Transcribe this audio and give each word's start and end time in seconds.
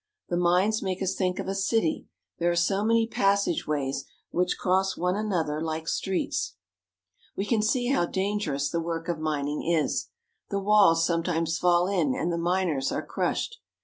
The 0.29 0.35
mines 0.35 0.81
make 0.81 0.99
us 1.03 1.13
think 1.13 1.37
of 1.37 1.47
a 1.47 1.53
city, 1.53 2.07
there 2.39 2.49
are 2.49 2.55
so 2.55 2.83
many 2.83 3.05
passage 3.05 3.67
ways, 3.67 4.03
which 4.31 4.57
cross 4.57 4.97
one 4.97 5.15
another 5.15 5.61
like 5.61 5.87
streets. 5.87 6.55
We 7.35 7.45
can 7.45 7.61
see 7.61 7.89
how 7.89 8.07
dangerous 8.07 8.67
the 8.71 8.81
work 8.81 9.07
of 9.09 9.19
mining 9.19 9.61
is. 9.63 10.07
The 10.49 10.57
walls 10.57 11.05
sometimes 11.05 11.59
fall 11.59 11.87
in 11.87 12.15
and 12.15 12.33
the 12.33 12.39
miners 12.39 12.91
are 12.91 13.05
crushed. 13.05 13.59